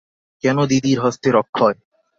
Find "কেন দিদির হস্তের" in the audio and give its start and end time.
0.43-1.39